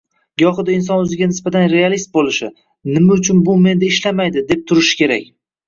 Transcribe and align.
Gohida 0.41 0.71
inson 0.75 1.03
oʻziga 1.03 1.27
nisbatan 1.33 1.67
realist 1.75 2.11
boʻlishi, 2.17 2.51
nima 2.95 3.21
uchun 3.21 3.45
bu 3.51 3.61
menda 3.69 3.89
ishlamaydi, 3.93 4.47
deb 4.51 4.69
turishi 4.69 5.01
kerak. 5.07 5.33